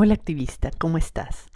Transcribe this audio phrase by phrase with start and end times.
[0.00, 1.46] Hola activista, ¿cómo estás?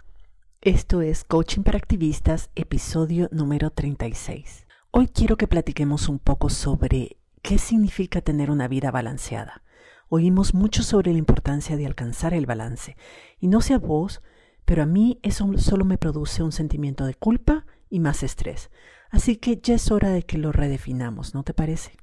[0.59, 4.67] Esto es Coaching para Activistas, episodio número 36.
[4.91, 9.63] Hoy quiero que platiquemos un poco sobre qué significa tener una vida balanceada.
[10.09, 12.97] Oímos mucho sobre la importancia de alcanzar el balance,
[13.39, 14.21] y no sé a vos,
[14.65, 18.71] pero a mí eso solo me produce un sentimiento de culpa y más estrés.
[19.09, 21.93] Así que ya es hora de que lo redefinamos, ¿no te parece?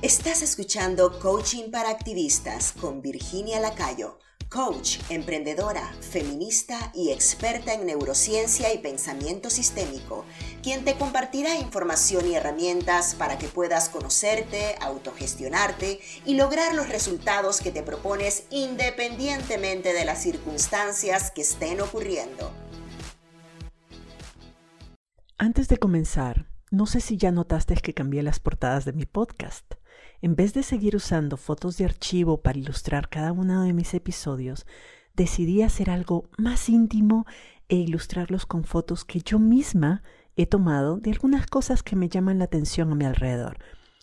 [0.00, 8.72] Estás escuchando Coaching para Activistas con Virginia Lacayo, coach, emprendedora, feminista y experta en neurociencia
[8.72, 10.24] y pensamiento sistémico,
[10.62, 17.60] quien te compartirá información y herramientas para que puedas conocerte, autogestionarte y lograr los resultados
[17.60, 22.52] que te propones independientemente de las circunstancias que estén ocurriendo.
[25.38, 29.74] Antes de comenzar, no sé si ya notaste que cambié las portadas de mi podcast.
[30.20, 34.66] En vez de seguir usando fotos de archivo para ilustrar cada uno de mis episodios,
[35.14, 37.24] decidí hacer algo más íntimo
[37.68, 40.02] e ilustrarlos con fotos que yo misma
[40.34, 43.58] he tomado de algunas cosas que me llaman la atención a mi alrededor,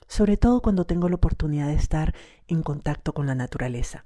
[0.08, 2.16] sobre todo cuando tengo la oportunidad de estar
[2.48, 4.06] en contacto con la naturaleza.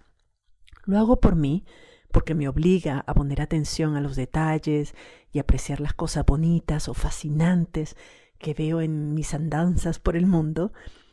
[0.85, 1.65] Lo hago por mí,
[2.11, 4.95] porque me obliga a poner atención a los detalles
[5.31, 7.95] y apreciar las cosas bonitas o fascinantes
[8.39, 10.71] que veo en mis andanzas por el mundo,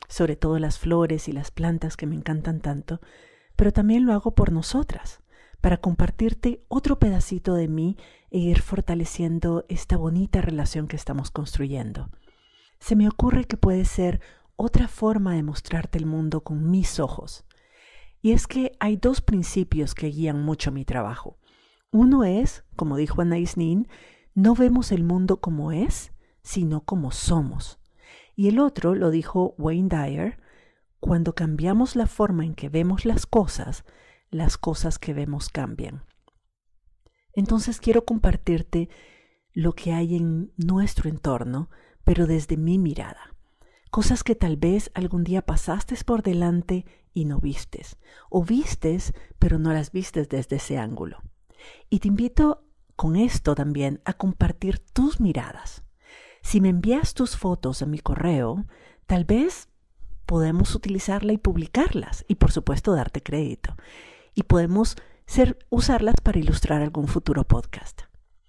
[0.08, 3.00] sobre todo las flores y las plantas que me encantan tanto,
[3.56, 5.20] pero también lo hago por nosotras,
[5.60, 7.96] para compartirte otro pedacito de mí
[8.30, 12.10] e ir fortaleciendo esta bonita relación que estamos construyendo.
[12.78, 14.20] Se me ocurre que puede ser
[14.56, 17.44] otra forma de mostrarte el mundo con mis ojos.
[18.22, 21.38] Y es que hay dos principios que guían mucho mi trabajo.
[21.90, 23.88] Uno es, como dijo Anais Nin,
[24.34, 26.12] no vemos el mundo como es,
[26.42, 27.78] sino como somos.
[28.36, 30.38] Y el otro lo dijo Wayne Dyer,
[31.00, 33.84] cuando cambiamos la forma en que vemos las cosas,
[34.30, 36.04] las cosas que vemos cambian.
[37.32, 38.90] Entonces quiero compartirte
[39.52, 41.70] lo que hay en nuestro entorno,
[42.04, 43.34] pero desde mi mirada.
[43.90, 47.96] Cosas que tal vez algún día pasaste por delante y no vistes,
[48.28, 51.22] o vistes, pero no las vistes desde ese ángulo.
[51.88, 55.85] Y te invito con esto también a compartir tus miradas.
[56.46, 58.66] Si me envías tus fotos a mi correo,
[59.08, 59.66] tal vez
[60.26, 63.74] podemos utilizarla y publicarlas y por supuesto darte crédito.
[64.32, 64.94] Y podemos
[65.70, 68.02] usarlas para ilustrar algún futuro podcast.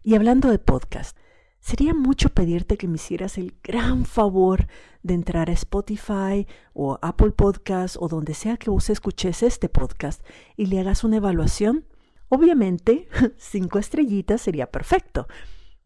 [0.03, 1.17] Y hablando de podcast,
[1.59, 4.67] sería mucho pedirte que me hicieras el gran favor
[5.01, 10.23] de entrar a Spotify o Apple Podcast o donde sea que vos escuches este podcast
[10.55, 11.87] y le hagas una evaluación.
[12.29, 15.27] Obviamente, cinco estrellitas sería perfecto.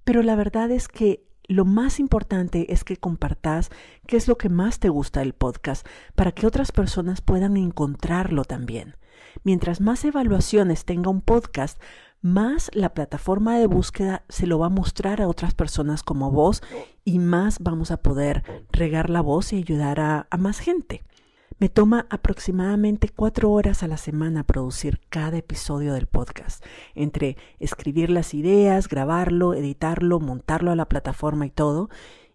[0.03, 3.69] Pero la verdad es que lo más importante es que compartas
[4.07, 5.85] qué es lo que más te gusta del podcast
[6.16, 8.95] para que otras personas puedan encontrarlo también.
[9.44, 11.81] Mientras más evaluaciones tenga un podcast,
[12.22, 16.61] más la plataforma de búsqueda se lo va a mostrar a otras personas como vos
[17.03, 21.03] y más vamos a poder regar la voz y ayudar a, a más gente.
[21.61, 28.09] Me toma aproximadamente cuatro horas a la semana producir cada episodio del podcast, entre escribir
[28.09, 31.91] las ideas, grabarlo, editarlo, montarlo a la plataforma y todo,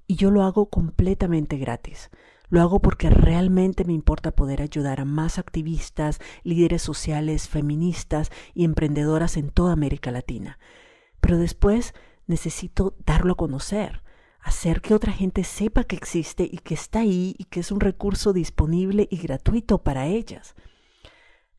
[0.06, 2.09] y yo lo hago completamente gratis.
[2.50, 8.64] Lo hago porque realmente me importa poder ayudar a más activistas, líderes sociales, feministas y
[8.64, 10.60] emprendedoras en toda América Latina.
[11.20, 11.94] Pero después
[12.28, 14.06] necesito darlo a conocer
[14.46, 17.80] hacer que otra gente sepa que existe y que está ahí y que es un
[17.80, 20.54] recurso disponible y gratuito para ellas.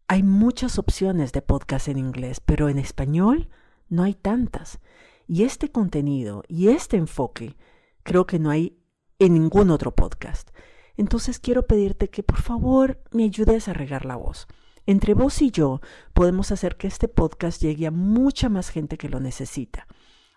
[0.07, 3.49] Hay muchas opciones de podcast en inglés, pero en español
[3.89, 4.79] no hay tantas.
[5.27, 7.57] Y este contenido y este enfoque
[8.03, 8.79] creo que no hay
[9.19, 10.51] en ningún otro podcast.
[10.95, 14.47] Entonces quiero pedirte que por favor me ayudes a regar la voz.
[14.85, 15.81] Entre vos y yo
[16.13, 19.87] podemos hacer que este podcast llegue a mucha más gente que lo necesita.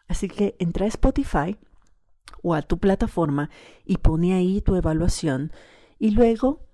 [0.08, 1.56] Así que entra a Spotify
[2.42, 3.50] o a tu plataforma
[3.84, 5.52] y pone ahí tu evaluación
[5.98, 6.66] y luego,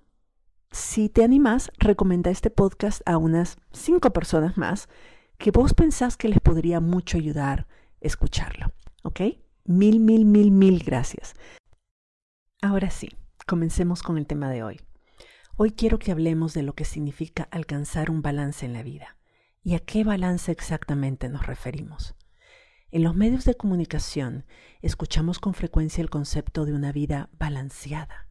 [0.71, 4.89] si te animas, recomienda este podcast a unas cinco personas más
[5.39, 7.67] que vos pensás que les podría mucho ayudar
[8.01, 8.73] escucharlo.
[9.03, 9.21] ¿Ok?
[9.65, 11.35] Mil, mil, mil, mil gracias.
[12.63, 13.09] Ahora sí,
[13.47, 14.81] comencemos con el tema de hoy.
[15.57, 19.17] Hoy quiero que hablemos de lo que significa alcanzar un balance en la vida
[19.63, 22.16] y a qué balance exactamente nos referimos.
[22.97, 24.47] En los medios de comunicación
[24.81, 28.27] escuchamos con frecuencia el concepto de una vida balanceada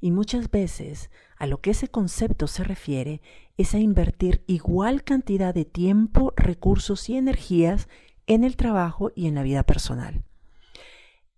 [0.00, 3.22] y muchas veces a lo que ese concepto se refiere
[3.58, 7.88] es a invertir igual cantidad de tiempo, recursos y energías
[8.26, 10.24] en el trabajo y en la vida personal.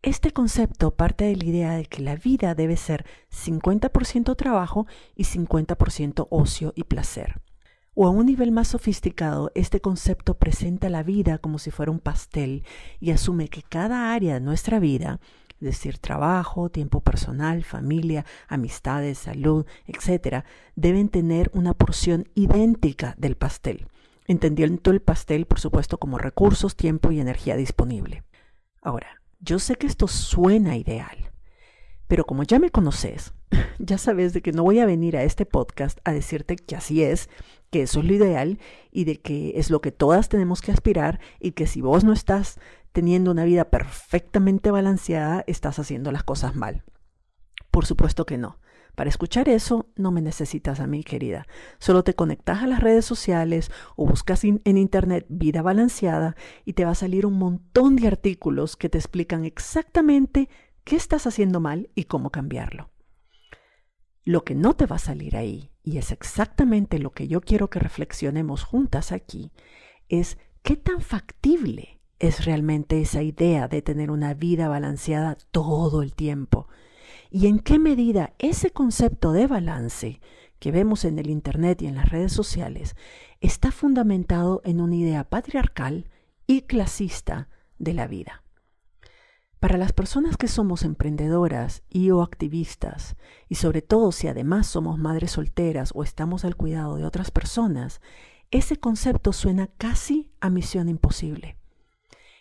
[0.01, 5.25] Este concepto parte de la idea de que la vida debe ser 50% trabajo y
[5.25, 7.43] 50% ocio y placer.
[7.95, 11.99] O a un nivel más sofisticado, este concepto presenta la vida como si fuera un
[11.99, 12.65] pastel
[13.01, 15.21] y asume que cada área de nuestra vida,
[15.55, 20.45] es decir, trabajo, tiempo personal, familia, amistades, salud, etc.,
[20.77, 23.89] deben tener una porción idéntica del pastel,
[24.27, 28.23] entendiendo el pastel, por supuesto, como recursos, tiempo y energía disponible.
[28.81, 31.33] Ahora, yo sé que esto suena ideal,
[32.07, 33.35] pero como ya me conoces,
[33.79, 37.03] ya sabes de que no voy a venir a este podcast a decirte que así
[37.03, 37.29] es,
[37.71, 38.59] que eso es lo ideal
[38.91, 42.13] y de que es lo que todas tenemos que aspirar y que si vos no
[42.13, 42.59] estás
[42.93, 46.85] teniendo una vida perfectamente balanceada, estás haciendo las cosas mal.
[47.71, 48.59] Por supuesto que no.
[48.97, 51.47] Para escuchar eso no me necesitas a mí, querida.
[51.79, 56.35] Solo te conectas a las redes sociales o buscas en internet vida balanceada
[56.65, 60.49] y te va a salir un montón de artículos que te explican exactamente
[60.85, 62.90] qué estás haciendo mal y cómo cambiarlo.
[64.25, 67.71] Lo que no te va a salir ahí, y es exactamente lo que yo quiero
[67.71, 69.51] que reflexionemos juntas aquí,
[70.09, 76.13] es qué tan factible es realmente esa idea de tener una vida balanceada todo el
[76.13, 76.69] tiempo
[77.31, 80.21] y en qué medida ese concepto de balance
[80.59, 82.97] que vemos en el Internet y en las redes sociales
[83.41, 86.11] está fundamentado en una idea patriarcal
[86.47, 88.43] y clasista de la vida.
[89.61, 93.17] Para las personas que somos emprendedoras y o activistas,
[93.47, 98.01] y sobre todo si además somos madres solteras o estamos al cuidado de otras personas,
[98.51, 101.59] ese concepto suena casi a misión imposible.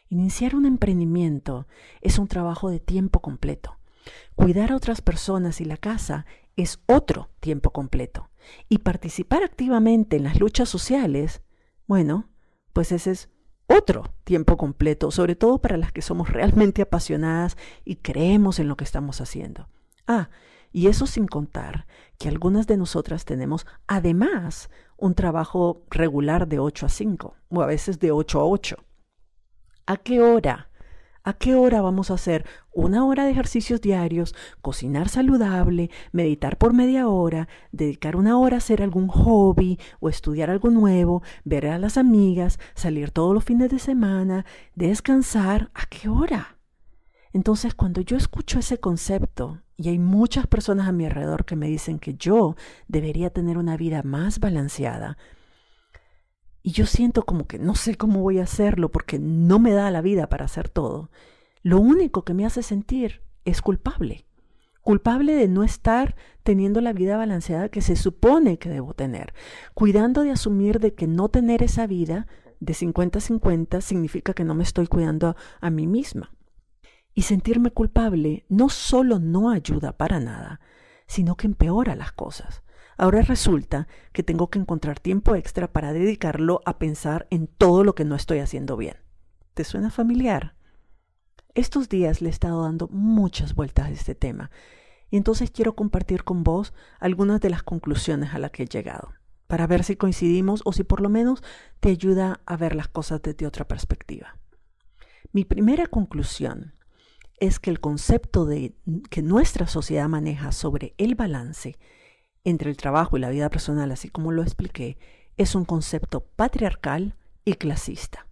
[0.08, 1.68] Iniciar un emprendimiento
[2.00, 3.78] es un trabajo de tiempo completo.
[4.36, 6.26] Cuidar a otras personas y la casa
[6.56, 8.30] es otro tiempo completo.
[8.70, 11.42] Y participar activamente en las luchas sociales,
[11.86, 12.30] bueno,
[12.72, 13.30] pues ese es
[13.70, 17.56] otro tiempo completo, sobre todo para las que somos realmente apasionadas
[17.86, 19.70] y creemos en lo que estamos haciendo.
[20.08, 20.30] Ah,
[20.72, 21.86] y eso sin contar
[22.18, 27.66] que algunas de nosotras tenemos además un trabajo regular de 8 a 5 o a
[27.66, 28.78] veces de 8 a 8.
[29.86, 30.70] ¿A qué hora
[31.24, 36.74] ¿A qué hora vamos a hacer una hora de ejercicios diarios, cocinar saludable, meditar por
[36.74, 41.78] media hora, dedicar una hora a hacer algún hobby o estudiar algo nuevo, ver a
[41.78, 44.46] las amigas, salir todos los fines de semana,
[44.76, 45.72] descansar?
[45.74, 46.58] ¿A qué hora?
[47.34, 51.68] Entonces, cuando yo escucho ese concepto, y hay muchas personas a mi alrededor que me
[51.68, 52.56] dicen que yo
[52.88, 55.18] debería tener una vida más balanceada,
[56.62, 59.92] y yo siento como que no sé cómo voy a hacerlo porque no me da
[59.92, 61.10] la vida para hacer todo,
[61.62, 64.26] lo único que me hace sentir es culpable.
[64.82, 69.34] Culpable de no estar teniendo la vida balanceada que se supone que debo tener,
[69.74, 72.28] cuidando de asumir de que no tener esa vida
[72.60, 76.32] de 50-50 significa que no me estoy cuidando a, a mí misma.
[77.14, 80.62] Y sentirme culpable no solo no ayuda para nada,
[81.08, 82.64] sino que empeora las cosas.
[83.00, 87.96] Ahora resulta que tengo que encontrar tiempo extra para dedicarlo a pensar en todo lo
[87.96, 88.98] que no estoy haciendo bien.
[89.54, 90.54] ¿Te suena familiar?
[91.56, 94.52] Estos días le he estado dando muchas vueltas a este tema
[95.10, 99.14] y entonces quiero compartir con vos algunas de las conclusiones a las que he llegado,
[99.48, 101.42] para ver si coincidimos o si por lo menos
[101.80, 104.38] te ayuda a ver las cosas desde otra perspectiva.
[105.32, 106.74] Mi primera conclusión
[107.40, 108.76] es que el concepto de
[109.10, 111.78] que nuestra sociedad maneja sobre el balance
[112.50, 114.98] entre el trabajo y la vida personal, así como lo expliqué,
[115.38, 117.16] es un concepto patriarcal
[117.46, 118.28] y clasista.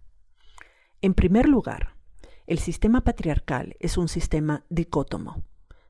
[1.00, 1.94] En primer lugar,
[2.46, 5.42] el sistema patriarcal es un sistema dicótomo,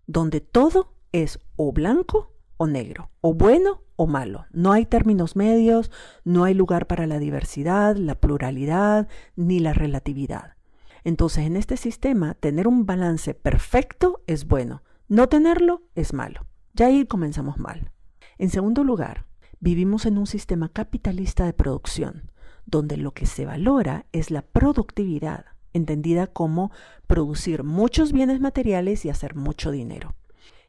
[0.07, 4.47] donde todo es o blanco o negro, o bueno o malo.
[4.51, 5.91] No hay términos medios,
[6.25, 10.57] no hay lugar para la diversidad, la pluralidad ni la relatividad.
[11.05, 16.47] Entonces, en este sistema, tener un balance perfecto es bueno, no tenerlo es malo.
[16.75, 17.93] Ya ahí comenzamos mal.
[18.39, 19.27] En segundo lugar,
[19.61, 22.31] vivimos en un sistema capitalista de producción,
[22.67, 26.71] donde lo que se valora es la productividad, entendida como
[27.07, 30.15] producir muchos bienes materiales y hacer mucho dinero.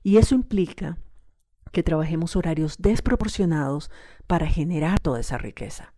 [0.01, 0.97] Y eso implica
[1.71, 3.91] que trabajemos horarios desproporcionados
[4.27, 5.93] para generar toda esa riqueza.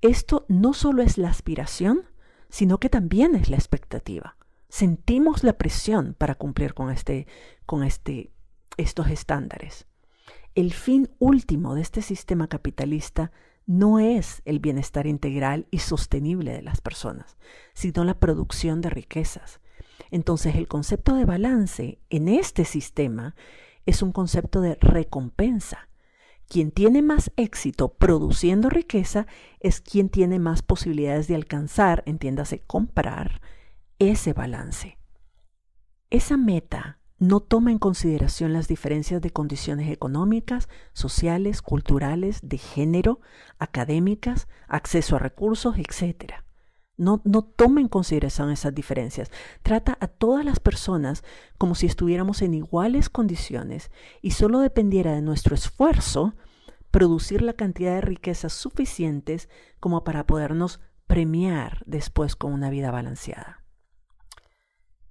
[0.00, 2.04] Esto no solo es la aspiración,
[2.48, 4.36] sino que también es la expectativa.
[4.68, 7.26] Sentimos la presión para cumplir con, este,
[7.66, 8.32] con este,
[8.76, 9.86] estos estándares.
[10.54, 13.30] El fin último de este sistema capitalista
[13.66, 17.36] no es el bienestar integral y sostenible de las personas,
[17.72, 19.60] sino la producción de riquezas.
[20.10, 23.36] Entonces el concepto de balance en este sistema
[23.86, 25.88] es un concepto de recompensa.
[26.48, 29.28] Quien tiene más éxito produciendo riqueza
[29.60, 33.40] es quien tiene más posibilidades de alcanzar, entiéndase, comprar
[34.00, 34.98] ese balance.
[36.10, 43.20] Esa meta no toma en consideración las diferencias de condiciones económicas, sociales, culturales, de género,
[43.58, 46.32] académicas, acceso a recursos, etc.
[46.96, 49.30] No, no toma en consideración esas diferencias.
[49.62, 51.22] Trata a todas las personas
[51.58, 53.90] como si estuviéramos en iguales condiciones
[54.22, 56.34] y solo dependiera de nuestro esfuerzo
[56.90, 63.62] producir la cantidad de riquezas suficientes como para podernos premiar después con una vida balanceada.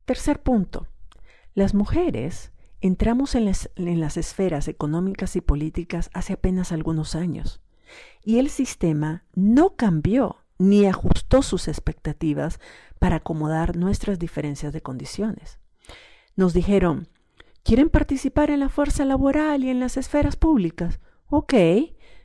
[0.05, 0.87] Tercer punto.
[1.59, 7.59] Las mujeres entramos en las, esferas económicas y políticas hace apenas algunos años
[8.23, 12.61] y el sistema no cambió ni ajustó sus expectativas
[12.97, 15.59] para acomodar nuestras diferencias de condiciones.
[16.37, 17.09] Nos dijeron,
[17.63, 21.01] ¿quieren participar en la fuerza laboral y en las esferas públicas?
[21.27, 21.55] Ok,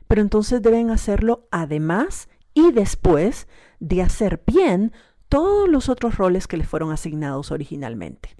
[0.07, 3.49] pero entonces deben hacerlo además y después
[3.81, 4.93] de hacer bien
[5.27, 8.37] todos los otros roles que les fueron asignados originalmente.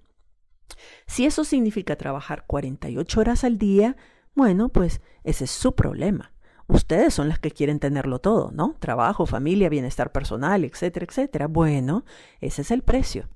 [1.08, 3.96] Si eso significa trabajar 48 horas al día,
[4.34, 6.32] bueno, pues ese es su problema.
[6.68, 8.76] Ustedes son las que quieren tenerlo todo, ¿no?
[8.80, 11.48] Trabajo, familia, bienestar personal, etcétera, etcétera.
[11.48, 12.06] Bueno,
[12.42, 13.30] ese es el precio.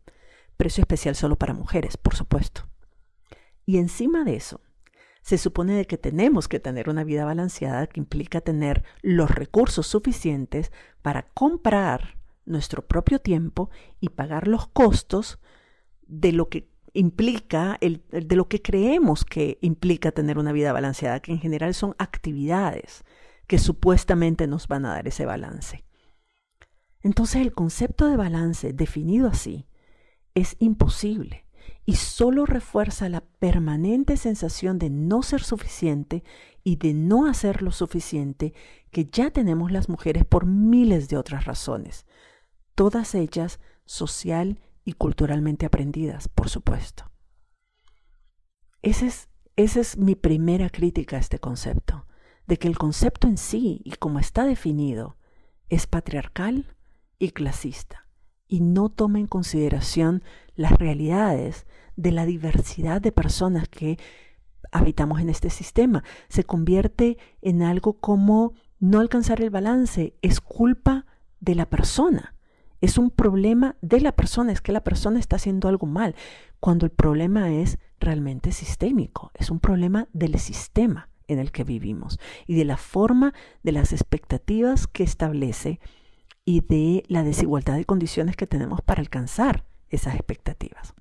[0.57, 2.67] Precio especial solo para mujeres, por supuesto.
[3.65, 4.61] Y encima de eso,
[5.21, 9.85] se supone de que tenemos que tener una vida balanceada que implica tener los recursos
[9.85, 10.71] suficientes
[11.01, 13.69] para comprar nuestro propio tiempo
[13.99, 15.39] y pagar los costos
[16.07, 21.19] de lo que implica, el, de lo que creemos que implica tener una vida balanceada,
[21.19, 23.03] que en general son actividades
[23.47, 25.83] que supuestamente nos van a dar ese balance.
[27.01, 29.67] Entonces el concepto de balance definido así
[30.35, 31.45] es imposible
[31.85, 36.23] y solo refuerza la permanente sensación de no ser suficiente
[36.63, 38.53] y de no hacer lo suficiente
[38.91, 42.05] que ya tenemos las mujeres por miles de otras razones,
[42.75, 47.11] todas ellas social y culturalmente aprendidas, por supuesto.
[48.81, 52.05] Es, esa es mi primera crítica a este concepto,
[52.47, 55.17] de que el concepto en sí y como está definido
[55.69, 56.75] es patriarcal
[57.19, 58.09] y clasista
[58.49, 60.23] y no toma en consideración
[60.55, 63.99] las realidades de la diversidad de personas que
[64.71, 66.03] habitamos en este sistema.
[66.27, 71.05] Se convierte en algo como no alcanzar el balance, es culpa
[71.39, 72.35] de la persona.
[72.81, 76.15] Es un problema de la persona, es que la persona está haciendo algo mal,
[76.59, 82.19] cuando el problema es realmente sistémico, es un problema del sistema en el que vivimos
[82.47, 83.33] y de la forma
[83.63, 85.79] de las expectativas que establece
[86.43, 90.95] y de la desigualdad de condiciones que tenemos para alcanzar esas expectativas.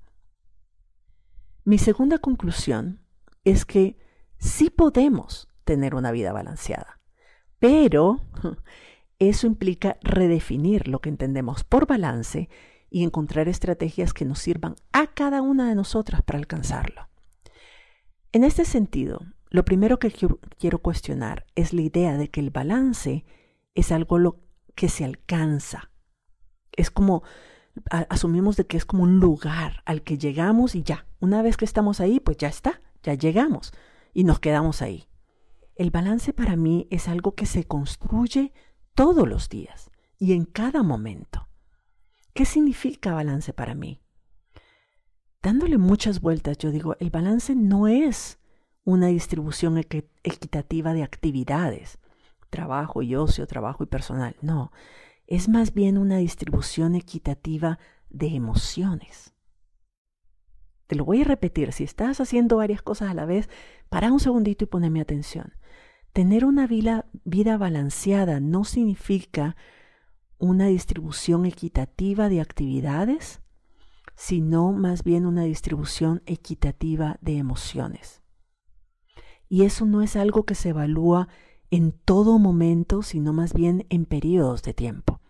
[1.63, 3.01] Mi segunda conclusión
[3.43, 3.97] es que
[4.37, 6.99] sí podemos tener una vida balanceada,
[7.57, 8.21] pero
[9.19, 12.49] eso implica redefinir lo que entendemos por balance
[12.89, 17.09] y encontrar estrategias que nos sirvan a cada una de nosotras para alcanzarlo.
[18.31, 20.13] En este sentido, lo primero que
[20.57, 23.25] quiero cuestionar es la idea de que el balance
[23.75, 24.39] es algo
[24.75, 25.91] que se alcanza.
[26.71, 27.23] Es como
[27.89, 31.65] asumimos de que es como un lugar al que llegamos y ya, una vez que
[31.65, 33.73] estamos ahí, pues ya está, ya llegamos
[34.13, 35.07] y nos quedamos ahí.
[35.75, 38.53] El balance para mí es algo que se construye
[38.99, 41.47] todos los días y en cada momento.
[42.33, 44.01] ¿Qué significa balance para mí?
[45.41, 48.39] Dándole muchas vueltas, yo digo, el balance no es
[48.83, 51.97] una distribución equitativa de actividades,
[52.49, 54.73] trabajo y ocio, trabajo y personal, no,
[55.27, 57.79] es más bien una distribución equitativa
[58.09, 59.33] de emociones.
[60.87, 63.49] Te lo voy a repetir, si estás haciendo varias cosas a la vez,
[63.87, 65.53] para un segundito y poneme atención.
[66.13, 67.05] Tener una vida,
[67.57, 69.55] balanceada no significa
[70.37, 73.41] una distribución equitativa de actividades,
[74.15, 78.21] sino más bien una distribución equitativa de emociones.
[79.47, 81.27] Y eso no es algo que se evalúa
[81.71, 85.21] en todo momento, sino más bien en periodos de tiempo.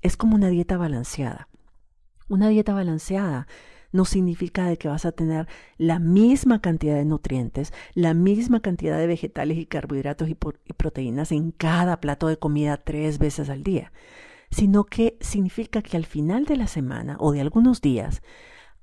[0.00, 1.48] Es como una dieta balanceada.
[2.28, 3.46] Una dieta balanceada
[3.92, 5.46] no significa de que vas a tener
[5.78, 11.30] la misma cantidad de nutrientes, la misma cantidad de vegetales y carbohidratos y, y, proteínas
[11.32, 13.92] en cada plato de comida tres veces al día,
[14.50, 18.22] sino que significa que al final de la semana o de algunos días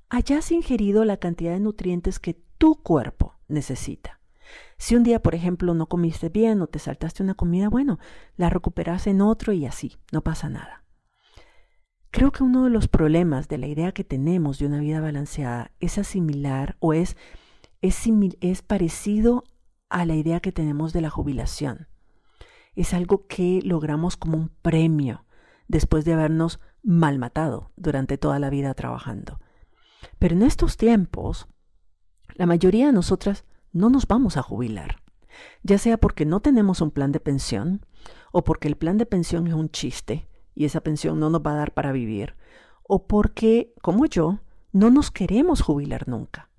[0.08, 4.20] hayas ingerido la cantidad de nutrientes que tu cuerpo necesita.
[4.78, 7.98] Si un día, por ejemplo, no comiste bien o te saltaste una comida, bueno,
[8.36, 10.79] la recuperas en otro y así, no pasa nada.
[12.10, 15.70] Creo que uno de los problemas de la idea que tenemos de una vida balanceada
[15.78, 17.16] es asimilar o es,
[17.82, 18.02] es,
[18.40, 19.44] es parecido
[19.88, 21.86] a la idea que tenemos de la jubilación.
[22.74, 25.24] Es algo que logramos como un premio
[25.68, 29.38] después de habernos malmatado durante toda la vida trabajando.
[30.18, 31.46] Pero en estos tiempos,
[32.36, 35.02] La mayoría de nosotras no nos vamos a jubilar,
[35.62, 37.84] ya sea porque no tenemos un plan de pensión
[38.32, 41.52] o porque el plan de pensión es un chiste y esa pensión no nos va
[41.52, 42.34] a dar para vivir,
[42.82, 44.40] o porque, como yo,
[44.72, 46.50] no nos queremos jubilar nunca.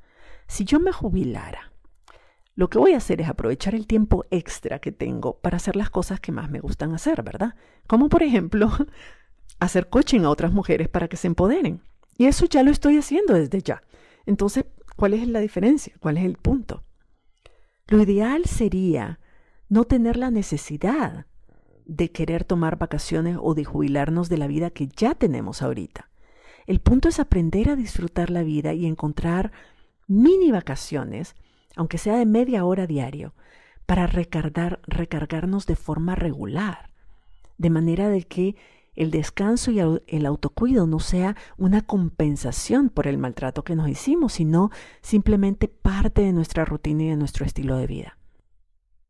[0.48, 1.72] Si yo me jubilara,
[2.56, 5.90] lo que voy a hacer es aprovechar el tiempo extra que tengo para hacer las
[5.90, 7.56] cosas que más me gustan hacer, ¿verdad?
[7.88, 8.70] Como por ejemplo,
[9.60, 11.82] hacer coaching a otras mujeres para que se empoderen.
[12.18, 13.82] Y eso ya lo estoy haciendo desde ya.
[14.26, 15.96] Entonces, ¿cuál es la diferencia?
[16.00, 16.84] ¿Cuál es el punto?
[17.88, 19.20] Lo ideal sería
[19.70, 21.26] no tener la necesidad
[21.92, 26.10] de querer tomar vacaciones o de jubilarnos de la vida que ya tenemos ahorita.
[26.66, 29.52] El punto es aprender a disfrutar la vida y encontrar
[30.08, 31.36] mini vacaciones,
[31.76, 33.34] aunque sea de media hora diario,
[33.86, 36.92] para recargar, recargarnos de forma regular,
[37.58, 38.56] de manera de que
[38.96, 44.34] el descanso y el autocuido no sea una compensación por el maltrato que nos hicimos,
[44.34, 44.70] sino
[45.02, 48.18] simplemente parte de nuestra rutina y de nuestro estilo de vida.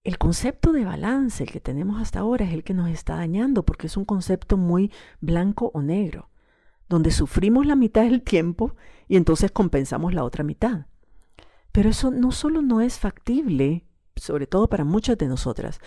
[0.03, 3.85] El concepto de balance que tenemos hasta ahora es el que nos está dañando porque
[3.85, 6.31] es un concepto muy blanco o negro,
[6.89, 8.75] donde sufrimos la mitad del tiempo
[9.07, 10.87] y entonces compensamos la otra mitad.
[11.71, 15.79] Pero eso no solo no es factible, sobre todo para muchas de nosotras,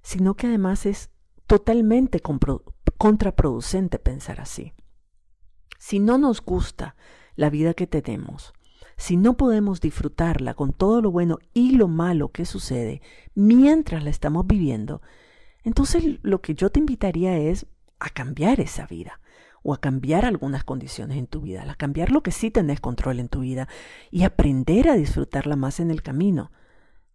[0.00, 1.10] sino que además es
[1.48, 2.20] totalmente
[2.98, 4.74] contraproducente pensar así.
[5.78, 6.94] Si no nos gusta
[7.34, 8.54] la vida que tenemos,
[8.96, 13.02] si no podemos disfrutarla con todo lo bueno y lo malo que sucede
[13.34, 15.02] mientras la estamos viviendo,
[15.64, 17.66] entonces lo que yo te invitaría es
[17.98, 19.20] a cambiar esa vida
[19.62, 23.18] o a cambiar algunas condiciones en tu vida, a cambiar lo que sí tenés control
[23.18, 23.68] en tu vida
[24.10, 26.52] y aprender a disfrutarla más en el camino,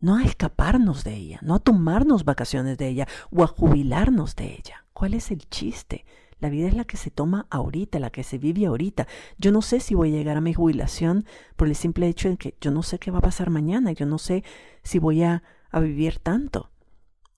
[0.02, 4.54] no a escaparnos de ella, no a tomarnos vacaciones de ella o a jubilarnos de
[4.54, 4.86] ella.
[4.92, 6.06] ¿Cuál es el chiste?
[6.42, 9.08] La vida es la que se toma ahorita, la que se vive ahorita.
[9.38, 12.38] Yo no sé si voy a llegar a mi jubilación por el simple hecho de
[12.38, 14.44] que yo no sé qué va a pasar mañana, yo no sé
[14.84, 16.72] si voy a, a vivir tanto.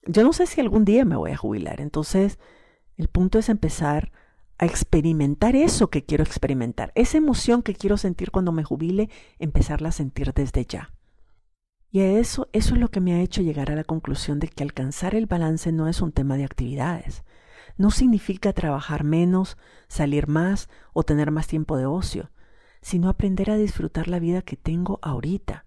[0.05, 1.81] Yo no sé si algún día me voy a jubilar.
[1.81, 2.39] Entonces,
[2.97, 4.11] el punto es empezar
[4.57, 9.89] a experimentar eso que quiero experimentar, esa emoción que quiero sentir cuando me jubile, empezarla
[9.89, 10.93] a sentir desde ya.
[11.91, 14.47] Y a eso, eso es lo que me ha hecho llegar a la conclusión de
[14.47, 17.23] que alcanzar el balance no es un tema de actividades,
[17.77, 19.57] no significa trabajar menos,
[19.87, 22.31] salir más o tener más tiempo de ocio,
[22.81, 25.65] sino aprender a disfrutar la vida que tengo ahorita,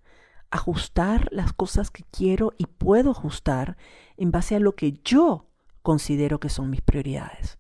[0.51, 3.77] ajustar las cosas que quiero y puedo ajustar
[4.17, 5.51] en base a lo que yo
[5.83, 7.59] considero que son mis prioridades.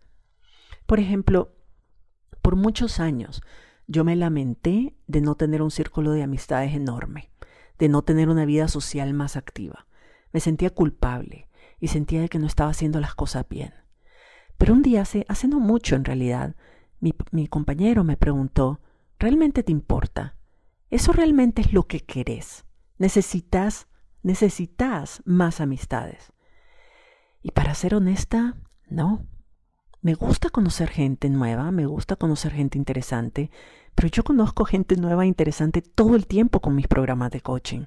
[0.86, 1.54] Por ejemplo,
[2.42, 3.42] por muchos años
[3.86, 7.30] yo me lamenté de no tener un círculo de amistades enorme,
[7.78, 9.86] de no tener una vida social más activa.
[10.32, 11.48] Me sentía culpable
[11.80, 13.74] y sentía que no estaba haciendo las cosas bien.
[14.58, 16.54] Pero un día, hace, hace no mucho en realidad,
[17.00, 18.80] mi, compañero me preguntó,
[19.18, 20.36] ¿realmente te importa?
[20.90, 22.64] ¿Eso realmente es lo que querés?
[22.98, 23.88] ¿Necesitas,
[24.22, 26.32] necesitas más amistades?
[27.42, 28.56] Y para ser honesta,
[28.88, 29.26] no.
[30.00, 33.50] Me gusta conocer gente nueva, me gusta conocer gente interesante,
[33.94, 37.86] pero yo conozco gente nueva e interesante todo el tiempo con mis programas de coaching.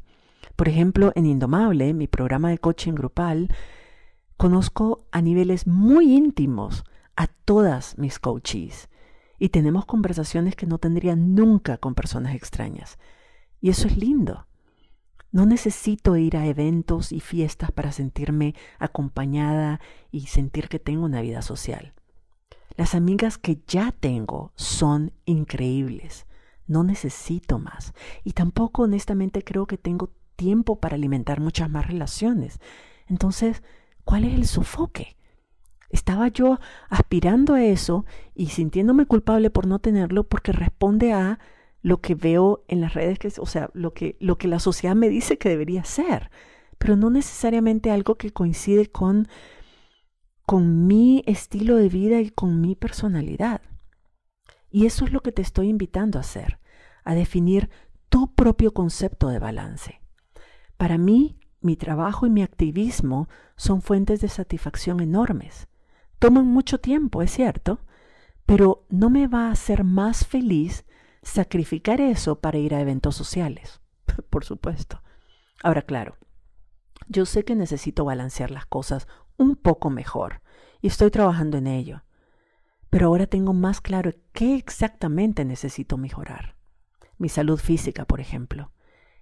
[0.56, 3.50] Por ejemplo, en Indomable, mi programa de coaching grupal,
[4.40, 6.86] Conozco a niveles muy íntimos
[7.18, 8.88] a todas mis coaches
[9.38, 13.00] y tenemos conversaciones que no tendría nunca con personas extrañas.
[13.60, 14.48] Y eso es lindo.
[15.34, 21.20] No necesito ir a eventos y fiestas para sentirme acompañada y sentir que tengo una
[21.20, 21.94] vida social.
[22.78, 26.28] Las amigas que ya tengo son increíbles.
[26.66, 27.94] No necesito más.
[28.24, 32.62] Y tampoco honestamente creo que tengo tiempo para alimentar muchas más relaciones.
[33.08, 33.64] Entonces,
[34.10, 35.18] ¿Cuál es el sofoque?
[35.92, 36.58] Estaba yo
[36.90, 41.38] aspirando a eso y sintiéndome culpable por no tenerlo porque responde a
[41.84, 45.10] lo que veo en las redes, o sea, lo que, lo que la sociedad me
[45.10, 46.32] dice que debería ser,
[46.80, 49.28] pero no necesariamente algo que coincide con,
[50.48, 53.62] con mi estilo de vida y con mi personalidad.
[54.72, 56.58] Y eso es lo que te estoy invitando a hacer,
[57.04, 57.70] a definir
[58.10, 60.02] tu propio concepto de balance.
[60.78, 65.68] Para mí, mi trabajo y mi activismo son fuentes de satisfacción enormes.
[66.20, 67.80] Toman mucho tiempo, es cierto,
[68.46, 70.86] pero no me va a hacer más feliz
[71.22, 73.82] sacrificar eso para ir a eventos sociales.
[74.30, 75.02] Por supuesto.
[75.62, 76.16] Ahora, claro,
[77.08, 80.42] yo sé que necesito balancear las cosas un poco mejor
[80.82, 82.04] y estoy trabajando en ello.
[82.90, 86.56] Pero ahora tengo más claro qué exactamente necesito mejorar.
[87.18, 88.72] Mi salud física, por ejemplo.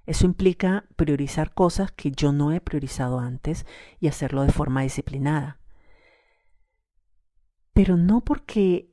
[0.08, 3.65] Eso implica priorizar cosas que yo no he priorizado antes
[4.00, 5.60] y hacerlo de forma disciplinada.
[7.74, 8.89] Pero no porque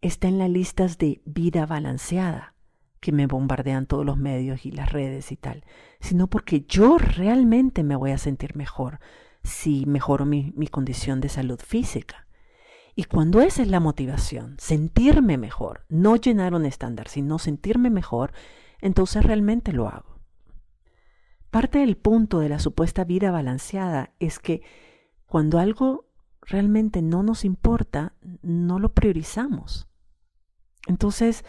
[0.00, 2.54] está en las listas de vida balanceada,
[3.00, 5.64] que me bombardean todos los medios y las redes y tal,
[6.00, 8.98] sino porque yo realmente me voy a sentir mejor
[9.44, 12.26] si mejoro mi, mi condición de salud física.
[12.96, 18.32] Y cuando esa es la motivación, sentirme mejor, no llenar un estándar, sino sentirme mejor,
[18.80, 20.17] entonces realmente lo hago.
[21.50, 24.62] Parte del punto de la supuesta vida balanceada es que
[25.26, 26.06] cuando algo
[26.42, 29.88] realmente no nos importa, no lo priorizamos.
[30.86, 31.44] Entonces,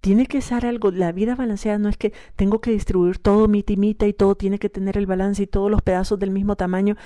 [0.00, 3.62] tiene que ser algo, la vida balanceada no es que tengo que distribuir todo mi
[3.62, 6.96] timita y todo tiene que tener el balance y todos los pedazos del mismo tamaño.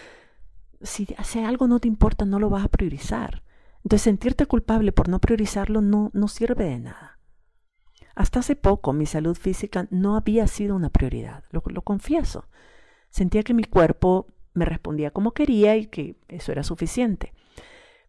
[0.83, 3.43] Si hace algo no te importa, no lo vas a priorizar.
[3.85, 7.17] Entonces sentirte culpable por no priorizarlo no, no sirve de nada.
[8.18, 12.48] Hasta hace poco mi salud física no había sido una prioridad, lo, confieso.
[13.11, 17.33] Sentía que mi cuerpo me respondía como quería y que eso era suficiente.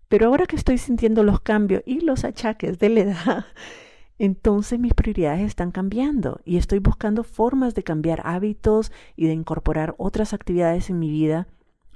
[0.08, 3.46] Pero ahora que estoy sintiendo los cambios y los achaques de la edad,
[4.18, 9.94] entonces mis prioridades están cambiando y estoy buscando formas de cambiar hábitos y de incorporar
[10.00, 11.46] otras actividades en mi vida.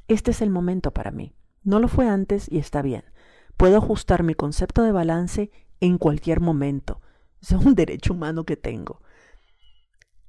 [0.08, 1.34] Este es el momento para mí.
[1.64, 3.06] No lo fue antes y está bien.
[3.58, 5.50] Puedo ajustar mi concepto de balance
[5.80, 7.02] en cualquier momento.
[7.52, 9.02] Es un derecho humano que tengo.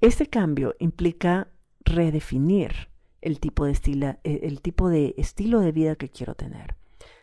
[0.01, 1.49] Este cambio implica
[1.85, 6.77] redefinir el tipo de, estilo, eh, el tipo de estilo de vida que quiero tener.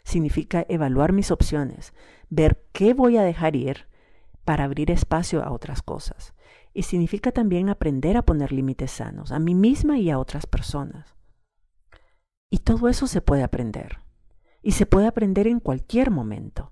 [0.03, 1.93] Significa evaluar mis opciones,
[2.29, 3.87] ver qué voy a dejar ir
[4.45, 6.33] para abrir espacio a otras cosas.
[6.73, 11.15] Y significa también aprender a poner límites sanos a mí misma y a otras personas.
[12.49, 13.99] Y todo eso se puede aprender
[14.63, 16.71] y se puede aprender en cualquier momento.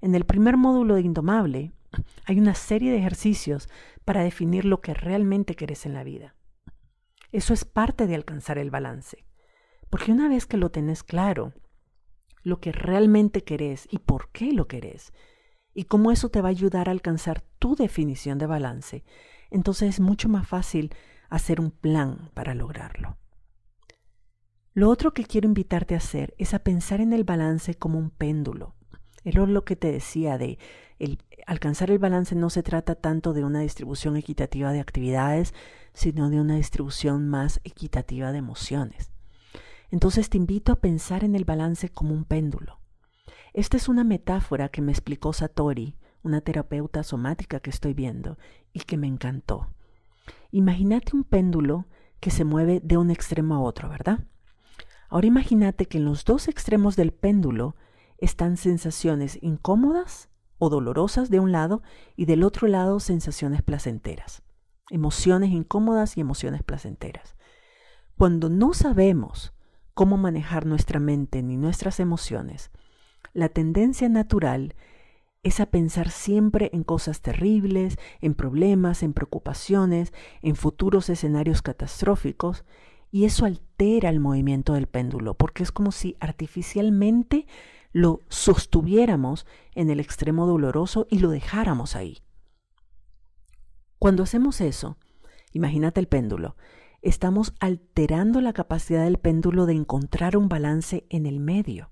[0.00, 1.72] En el primer módulo de Indomable
[2.24, 3.68] hay una serie de ejercicios
[4.04, 6.34] para definir lo que realmente querés en la vida.
[7.32, 9.24] Eso es parte de alcanzar el balance.
[9.90, 11.52] Porque una vez que lo tenés claro,
[12.42, 15.12] lo que realmente querés y por qué lo querés,
[15.72, 19.04] y cómo eso te va a ayudar a alcanzar tu definición de balance,
[19.50, 20.94] entonces es mucho más fácil
[21.28, 23.18] hacer un plan para lograrlo.
[24.72, 28.10] Lo otro que quiero invitarte a hacer es a pensar en el balance como un
[28.10, 28.74] péndulo.
[29.24, 30.58] Es lo que te decía de
[30.98, 35.54] el, alcanzar el balance no se trata tanto de una distribución equitativa de actividades,
[35.92, 39.12] sino de una distribución más equitativa de emociones.
[39.90, 42.80] Entonces te invito a pensar en el balance como un péndulo.
[43.52, 48.38] Esta es una metáfora que me explicó Satori, una terapeuta somática que estoy viendo,
[48.72, 49.68] y que me encantó.
[50.50, 51.86] Imagínate un péndulo
[52.18, 54.24] que se mueve de un extremo a otro, ¿verdad?
[55.08, 57.76] Ahora imagínate que en los dos extremos del péndulo
[58.18, 61.82] están sensaciones incómodas o dolorosas de un lado
[62.16, 64.42] y del otro lado sensaciones placenteras,
[64.90, 67.36] emociones incómodas y emociones placenteras.
[68.16, 69.52] Cuando no sabemos
[69.94, 72.70] cómo manejar nuestra mente ni nuestras emociones,
[73.32, 74.74] la tendencia natural
[75.42, 82.64] es a pensar siempre en cosas terribles, en problemas, en preocupaciones, en futuros escenarios catastróficos,
[83.10, 87.46] y eso altera el movimiento del péndulo, porque es como si artificialmente
[87.94, 92.18] lo sostuviéramos en el extremo doloroso y lo dejáramos ahí.
[94.00, 94.98] Cuando hacemos eso,
[95.52, 96.56] imagínate el péndulo,
[97.02, 101.90] estamos alterando la capacidad del péndulo de encontrar un balance en el medio.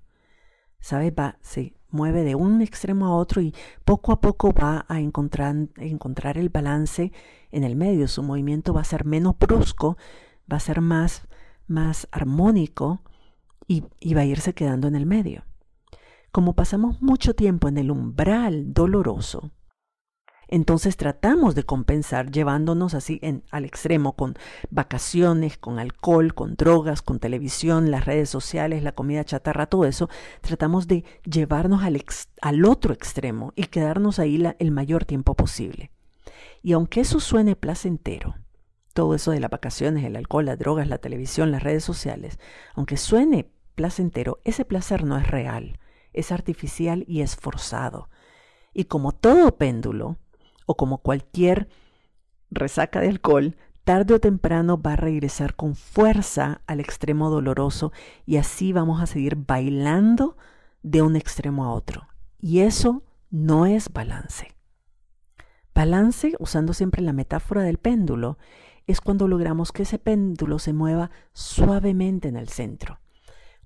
[0.81, 1.13] ¿Sabes?
[1.39, 6.49] Se mueve de un extremo a otro y poco a poco va a encontrar, el
[6.49, 7.13] balance
[7.51, 8.09] en el medio.
[8.09, 9.97] Su movimiento va a ser menos brusco,
[10.51, 11.29] va a ser más,
[11.65, 13.01] más armónico
[13.67, 15.45] y va a irse quedando en el medio.
[16.33, 19.51] Como pasamos mucho tiempo en el umbral doloroso,
[20.47, 24.33] entonces tratamos de compensar llevándonos así al extremo con
[24.71, 30.09] vacaciones, con alcohol, con drogas, con televisión, las redes sociales, la comida chatarra, todo eso.
[30.41, 32.03] Tratamos de llevarnos al,
[32.41, 35.91] al otro extremo y quedarnos ahí la, el mayor tiempo posible.
[36.63, 38.37] Y aunque eso suene placentero,
[38.95, 42.39] todo eso de las vacaciones, el alcohol, las drogas, la televisión, las redes sociales,
[42.73, 45.77] aunque suene placentero, ese placer no es real,
[46.13, 48.09] es artificial y es forzado.
[48.73, 50.17] Y como todo péndulo,
[50.65, 51.67] o como cualquier
[52.49, 57.91] resaca de alcohol, tarde o temprano va a regresar con fuerza al extremo doloroso
[58.25, 60.37] y así vamos a seguir bailando
[60.81, 62.07] de un extremo a otro.
[62.39, 64.55] Y eso no es balance.
[65.73, 68.37] Balance, usando siempre la metáfora del péndulo,
[68.85, 72.99] es cuando logramos que ese péndulo se mueva suavemente en el centro,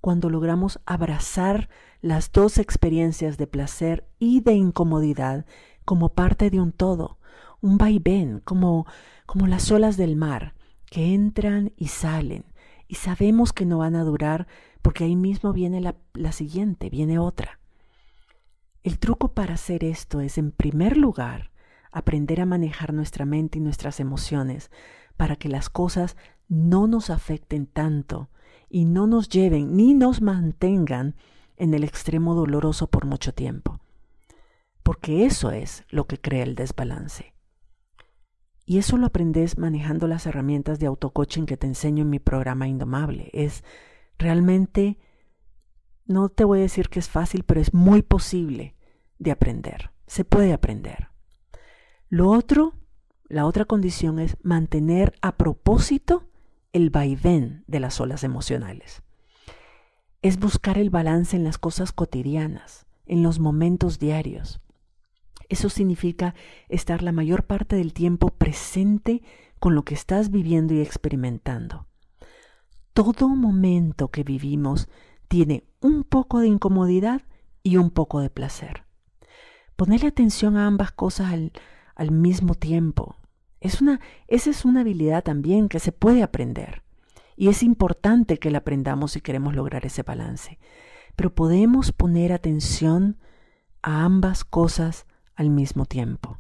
[0.02, 1.70] cuando logramos abrazar
[2.02, 5.46] las dos experiencias de placer y de incomodidad
[5.86, 7.20] como parte de un todo,
[7.62, 8.86] un vaivén, como,
[9.26, 10.54] como las olas del mar,
[10.86, 12.46] que entran y salen,
[12.88, 14.48] y sabemos que no van a durar
[14.82, 17.60] porque ahí mismo viene la, la siguiente, viene otra.
[18.84, 21.52] El truco para hacer esto es, en primer lugar,
[21.92, 24.72] aprender a manejar nuestra mente y nuestras emociones
[25.18, 26.16] para que las cosas
[26.48, 28.30] no nos afecten tanto
[28.70, 31.16] y no nos lleven ni nos mantengan
[31.56, 33.80] en el extremo doloroso por mucho tiempo.
[34.84, 37.34] Porque eso es lo que crea el desbalance.
[38.66, 42.68] Y eso lo aprendes manejando las herramientas de autocoaching que te enseño en mi programa
[42.68, 43.30] Indomable.
[43.34, 43.64] Es
[44.18, 44.98] realmente,
[46.06, 48.76] no te voy a decir que es fácil, pero es muy posible
[49.20, 49.92] de aprender.
[50.06, 51.10] Se puede aprender.
[52.10, 52.74] Lo otro,
[53.30, 56.27] la otra condición es mantener a propósito
[56.78, 59.02] el vaivén de las olas emocionales.
[60.22, 64.62] Es buscar el balance en las cosas cotidianas, en los momentos diarios.
[65.50, 66.36] Eso significa
[66.70, 69.24] estar la mayor parte del tiempo presente
[69.60, 71.88] con lo que estás viviendo y experimentando.
[72.94, 74.88] Todo momento que vivimos
[75.28, 77.22] tiene un poco de incomodidad
[77.64, 78.84] y un poco de placer.
[79.76, 81.52] Ponerle atención a ambas cosas al,
[81.96, 83.17] al mismo tiempo.
[83.60, 86.84] Es una, esa es una habilidad también que se puede aprender.
[87.36, 90.60] Y es importante que la aprendamos si queremos lograr ese balance.
[91.16, 93.18] Pero podemos poner atención
[93.82, 96.40] a ambas cosas al mismo tiempo.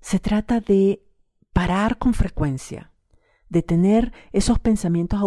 [0.00, 1.04] Se trata de
[1.52, 2.92] parar con frecuencia,
[3.48, 5.20] de tener esos pensamientos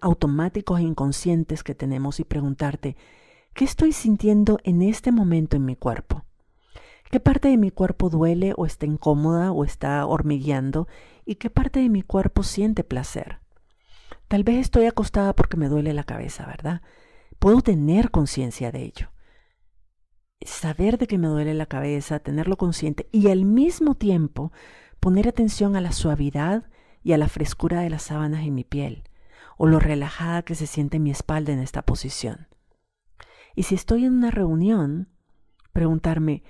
[0.00, 2.96] automáticos e inconscientes que tenemos y preguntarte,
[3.54, 6.24] ¿qué estoy sintiendo en este momento en mi cuerpo?
[7.10, 10.88] ¿Qué parte de mi cuerpo duele o está incómoda o está hormigueando?
[11.24, 13.38] ¿Y qué parte de mi cuerpo siente placer?
[14.28, 16.82] Tal vez estoy acostada porque me duele la cabeza, ¿verdad?
[17.38, 19.10] Puedo tener conciencia de ello
[20.42, 24.52] saber de que me duele la cabeza, tenerlo consciente y al mismo tiempo
[25.00, 26.68] poner atención a la suavidad
[27.02, 29.04] y a la frescura de las sábanas en mi piel
[29.56, 32.48] o lo relajada que se siente mi espalda en esta posición.
[33.56, 35.08] Y si estoy en una reunión,
[35.72, 36.44] preguntarme,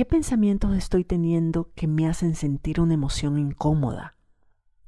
[0.00, 4.16] ¿qué pensamientos estoy teniendo que me hacen sentir una emoción incómoda?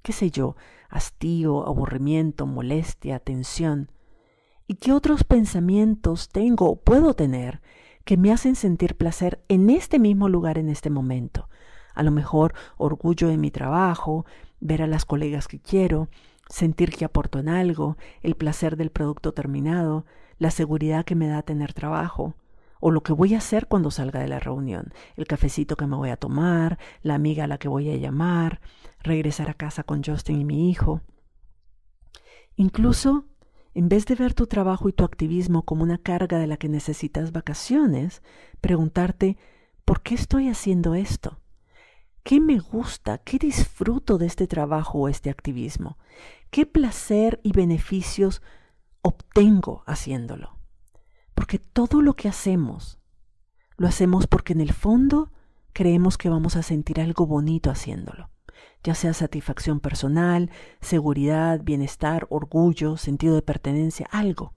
[0.00, 0.56] ¿Qué sé yo?
[0.88, 3.92] Hastío, aburrimiento, molestia, tensión.
[4.66, 7.60] ¿Y qué otros pensamientos tengo o puedo tener
[8.06, 11.50] que me hacen sentir placer en este mismo lugar, en este momento.
[11.92, 14.24] A lo mejor orgullo de mi trabajo,
[14.60, 16.08] ver a las colegas que quiero,
[16.48, 20.06] sentir que aporto en algo, el placer del producto terminado,
[20.38, 22.34] la seguridad que me da tener trabajo,
[22.84, 25.94] o lo que voy a hacer cuando salga de la reunión, el cafecito que me
[25.94, 28.60] voy a tomar, la amiga a la que voy a llamar,
[29.04, 31.00] regresar a casa con Justin y mi hijo.
[32.56, 33.24] Incluso
[33.72, 36.68] en vez de ver tu trabajo y tu activismo como una carga de la que
[36.68, 38.20] necesitas vacaciones,
[38.60, 39.38] preguntarte,
[39.84, 41.38] ¿por qué estoy haciendo esto?
[42.24, 43.18] ¿Qué me gusta?
[43.18, 45.98] ¿Qué disfruto de este trabajo o este activismo?
[46.50, 48.42] ¿Qué placer y beneficios
[49.02, 50.51] obtengo haciéndolo?
[51.34, 52.98] Porque todo lo que hacemos,
[53.76, 55.32] lo hacemos porque en el fondo
[55.72, 58.32] creemos que vamos a sentir algo bonito haciéndolo
[58.84, 64.54] ya sea satisfacción personal, seguridad, bienestar, orgullo, sentido de pertenencia, algo.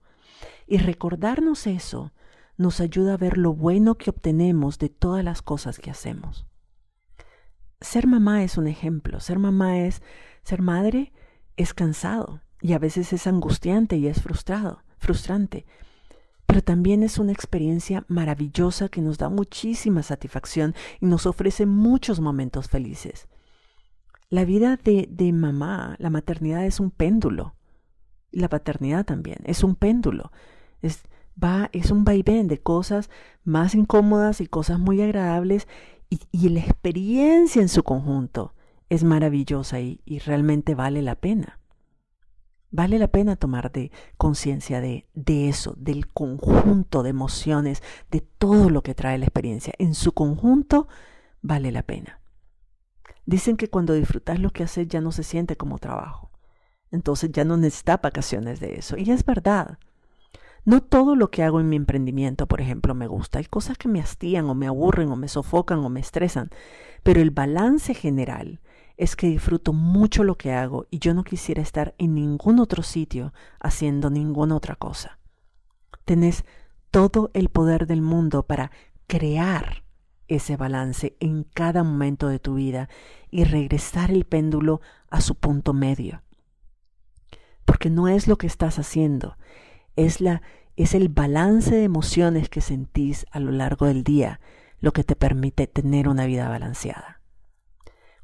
[0.66, 2.12] Y recordarnos eso
[2.56, 6.46] nos ayuda a ver lo bueno que obtenemos de todas las cosas que hacemos.
[7.80, 9.20] Ser mamá es un ejemplo.
[9.20, 10.02] Ser mamá es,
[10.42, 11.12] ser madre
[11.56, 15.66] es cansado y a veces es angustiante y es frustrado, frustrante.
[16.46, 22.20] Pero también es una experiencia maravillosa que nos da muchísima satisfacción y nos ofrece muchos
[22.20, 23.28] momentos felices.
[24.28, 27.54] La vida de, de mamá, la maternidad es un péndulo.
[28.30, 30.32] La paternidad también es un péndulo.
[30.82, 31.02] Es,
[31.42, 33.10] va, es un vaivén de cosas
[33.44, 35.68] más incómodas y cosas muy agradables
[36.10, 38.54] y, y la experiencia en su conjunto
[38.88, 41.58] es maravillosa y, y, realmente vale la pena.
[42.70, 48.70] Vale la pena tomar de conciencia de, de eso, del conjunto de emociones, de todo
[48.70, 49.72] lo que trae la experiencia.
[49.78, 50.88] En su conjunto
[51.42, 52.20] vale la pena.
[53.24, 56.30] Dicen que cuando disfrutas lo que haces ya no se siente como trabajo.
[56.90, 58.96] Entonces ya no necesitas vacaciones de eso.
[58.96, 59.78] Y es verdad.
[60.64, 63.38] No todo lo que hago en mi emprendimiento, por ejemplo, me gusta.
[63.38, 66.50] Hay cosas que me hastían o me aburren o me sofocan o me estresan.
[67.02, 68.60] Pero el balance general
[68.96, 72.82] es que disfruto mucho lo que hago y yo no quisiera estar en ningún otro
[72.82, 75.18] sitio haciendo ninguna otra cosa.
[76.04, 76.44] Tenés
[76.90, 78.70] todo el poder del mundo para
[79.06, 79.84] crear
[80.28, 82.88] ese balance en cada momento de tu vida
[83.30, 84.80] y regresar el péndulo
[85.10, 86.22] a su punto medio.
[87.64, 89.36] Porque no es lo que estás haciendo,
[89.94, 90.42] es la
[90.76, 94.40] es el balance de emociones que sentís a lo largo del día
[94.78, 97.15] lo que te permite tener una vida balanceada.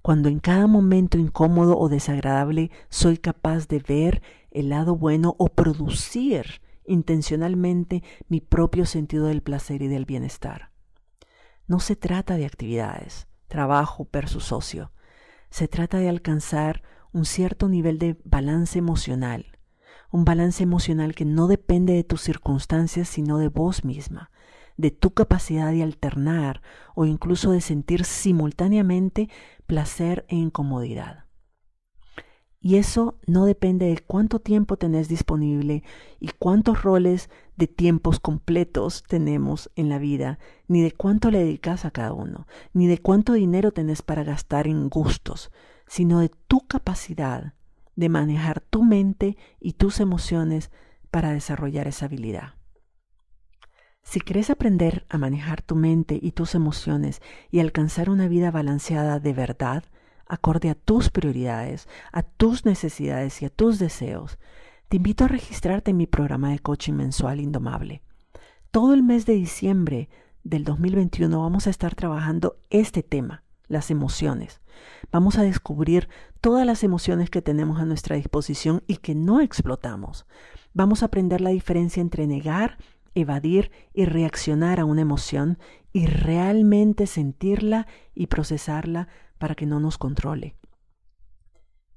[0.03, 5.49] Cuando en cada momento incómodo o desagradable soy capaz de ver el lado bueno o
[5.49, 10.73] producir intencionalmente mi propio sentido del placer y del bienestar.
[11.67, 14.93] No se trata de actividades, trabajo versus socio.
[15.51, 19.59] Se trata de alcanzar un cierto nivel de balance emocional,
[20.11, 24.31] un balance emocional que no depende de tus circunstancias, sino de vos misma,
[24.77, 26.63] de tu capacidad de alternar
[26.95, 29.29] o incluso de sentir simultáneamente
[29.67, 31.27] placer e incomodidad.
[32.65, 35.83] Y eso no depende de cuánto tiempo tenés disponible
[36.21, 41.85] y cuántos roles de tiempos completos tenemos en la vida, ni de cuánto le dedicas
[41.85, 45.51] a cada uno, ni de cuánto dinero tenés para gastar en gustos,
[45.89, 47.55] sino de tu capacidad
[47.97, 50.71] de manejar tu mente y tus emociones
[51.11, 52.55] para desarrollar esa habilidad.
[54.03, 59.21] Si quieres aprender a manejar tu mente y tus emociones y alcanzar una vida balanceada
[59.21, 59.85] de verdad,
[60.27, 64.39] acorde a tus prioridades, a tus necesidades y a tus deseos,
[64.89, 68.03] te invito a registrarte en mi programa de coaching mensual Indomable.
[68.71, 70.11] Todo el mes de diciembre
[70.45, 74.61] del 2021 vamos a estar trabajando este tema, las emociones.
[75.11, 76.09] Vamos a descubrir
[76.41, 80.27] todas las emociones que tenemos a nuestra disposición y que no explotamos.
[80.75, 82.79] Vamos a aprender la diferencia entre negar
[83.15, 85.59] evadir y reaccionar a una emoción
[85.93, 90.57] y realmente sentirla y procesarla para que no nos controle.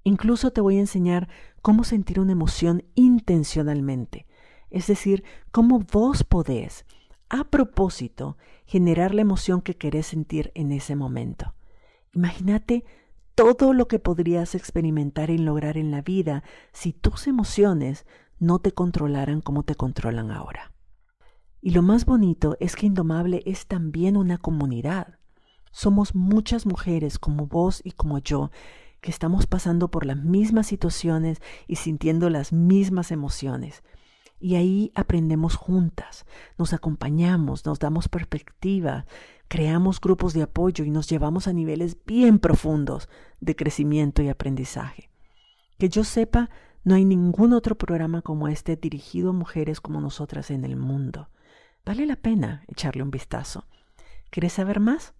[0.04, 1.28] Incluso te voy a enseñar
[1.62, 4.28] cómo sentir una emoción intencionalmente,
[4.70, 6.86] es decir, cómo vos podés,
[7.30, 11.56] a propósito, generar la emoción que querés sentir en ese momento.
[12.14, 12.86] Imagínate
[13.34, 18.06] todo lo que podrías experimentar y lograr en la vida si tus emociones
[18.40, 20.75] no te controlaran como te controlan ahora.
[21.66, 25.18] Y lo más bonito es que Indomable es también una comunidad.
[25.72, 28.52] Somos muchas mujeres como vos y como yo
[29.02, 33.82] que estamos pasando por las mismas situaciones y sintiendo las mismas emociones.
[34.40, 36.28] Y ahí aprendemos juntas,
[36.60, 39.08] nos acompañamos, nos damos perspectiva,
[39.48, 45.10] creamos grupos de apoyo y nos llevamos a niveles bien profundos de crecimiento y aprendizaje.
[45.80, 46.52] Que yo sepa,
[46.84, 51.28] no hay ningún otro programa como este dirigido a mujeres como nosotras en el mundo.
[51.86, 53.66] Vale la pena echarle un vistazo.
[54.32, 55.14] ¿Quieres saber más?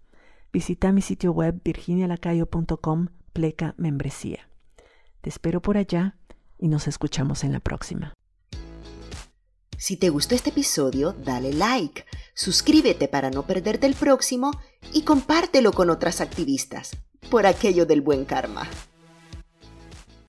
[0.52, 4.48] Visita mi sitio web virginialacayo.com pleca membresía.
[5.20, 6.16] Te espero por allá
[6.58, 8.14] y nos escuchamos en la próxima.
[9.78, 14.50] Si te gustó este episodio, dale like, suscríbete para no perderte el próximo
[14.92, 16.96] y compártelo con otras activistas,
[17.30, 18.66] por aquello del buen karma.